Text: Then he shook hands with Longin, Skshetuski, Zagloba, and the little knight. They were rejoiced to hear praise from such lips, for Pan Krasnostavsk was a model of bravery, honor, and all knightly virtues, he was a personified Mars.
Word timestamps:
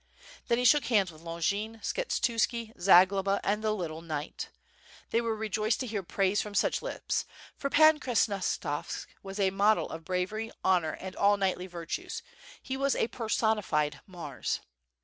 Then 0.47 0.57
he 0.57 0.65
shook 0.65 0.85
hands 0.85 1.11
with 1.11 1.21
Longin, 1.21 1.77
Skshetuski, 1.83 2.73
Zagloba, 2.81 3.39
and 3.43 3.63
the 3.63 3.71
little 3.71 4.01
knight. 4.01 4.49
They 5.11 5.21
were 5.21 5.35
rejoiced 5.35 5.79
to 5.81 5.85
hear 5.85 6.01
praise 6.01 6.41
from 6.41 6.55
such 6.55 6.81
lips, 6.81 7.25
for 7.55 7.69
Pan 7.69 7.99
Krasnostavsk 7.99 9.05
was 9.21 9.39
a 9.39 9.51
model 9.51 9.87
of 9.91 10.03
bravery, 10.03 10.49
honor, 10.63 10.93
and 10.99 11.15
all 11.15 11.37
knightly 11.37 11.67
virtues, 11.67 12.23
he 12.63 12.75
was 12.75 12.95
a 12.95 13.09
personified 13.09 14.01
Mars. 14.07 14.61